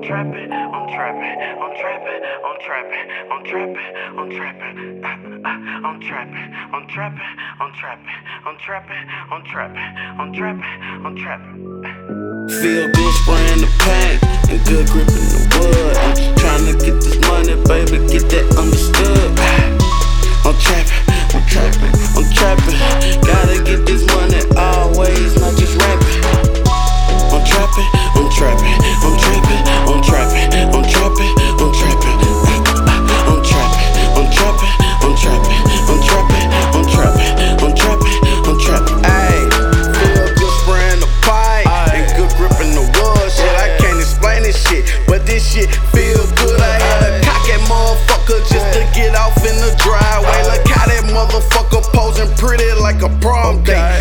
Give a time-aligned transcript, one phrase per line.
[0.00, 6.88] I'm trapping, I'm trapping, I'm trapping, I'm trapping, I'm trapping, I'm trapping, I'm trapping, I'm
[6.88, 8.06] trapping, I'm trapping,
[8.46, 9.76] I'm trapping, I'm trapping,
[10.18, 12.48] I'm trapping, I'm trapping.
[12.48, 15.96] Feel good spraying the paint and good grip in the wood.
[15.98, 19.79] I'm trying to get this money, baby, get that understood.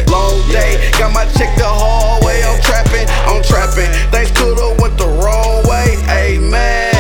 [0.07, 2.43] Long day, got my check the hard way.
[2.43, 3.91] I'm trapping, I'm trapping.
[4.11, 5.99] Things coulda went the wrong way.
[6.07, 6.95] Amen.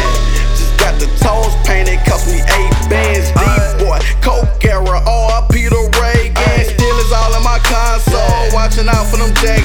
[0.59, 3.31] Just got the toes painted, cost me eight bands.
[3.31, 6.65] Deep boy, Coke era, RP to Reagan.
[6.67, 8.51] Still is all in my console.
[8.51, 9.63] Watching out for them jack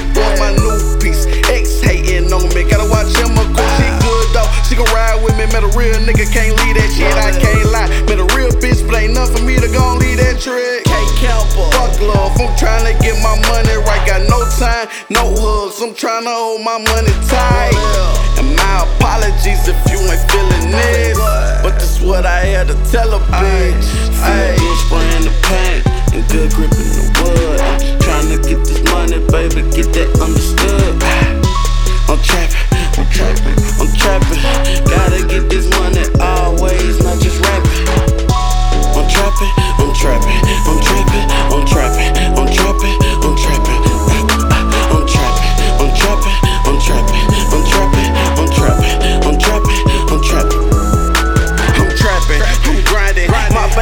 [10.75, 10.85] trick.
[10.85, 14.03] Can't count Fuck love, I'm trying to get my money right.
[14.07, 15.81] Got no time, no hugs.
[15.81, 17.75] I'm trying to hold my money tight.
[18.37, 21.17] And my apologies if you ain't feeling this.
[21.63, 24.05] But this what I had to tell a bitch.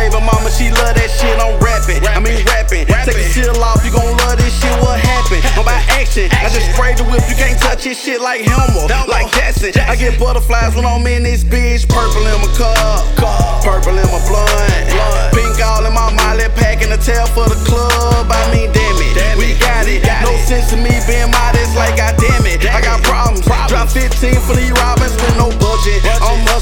[0.03, 1.31] Baby mama, she love that shit.
[1.39, 2.83] I'm rapping, I mean rapping.
[3.07, 4.75] Take the shit off, you gon' love this shit.
[4.83, 5.47] What happened?
[5.55, 6.27] I'm about action.
[6.43, 9.71] I just sprayed the whip, you can't touch this shit like Hammer, like Jackson.
[9.87, 11.87] I get butterflies when I'm in this bitch.
[11.87, 13.15] Purple in my cup,
[13.63, 17.55] purple in my blunt, pink all in my Molly pack and a tail for the
[17.63, 18.27] club.
[18.27, 20.03] I mean, damn it, we got it.
[20.19, 22.59] No sense to me being modest, like God damn it.
[22.67, 23.47] I got problems.
[23.71, 25.02] Drop 15 for the robins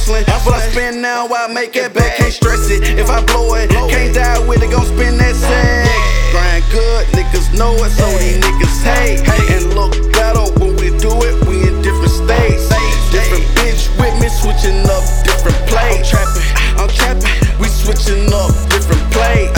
[0.01, 2.17] hustling, but I spend now, I make it back.
[2.17, 2.83] Can't stress it.
[2.97, 5.85] If I blow it, can't die with it, gon' spend that sack.
[6.31, 9.21] Grind good, niggas know it, so these niggas hate.
[9.53, 12.69] And look better when we do it, we in different states.
[13.11, 16.01] Different bitch with me, switching up different plays.
[16.01, 16.47] I'm trapping,
[16.81, 19.53] I'm trapping, we switching up different plays.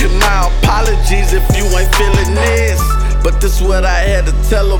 [0.00, 2.80] And my apologies if you ain't feeling this.
[3.22, 4.78] But this what I had to tell a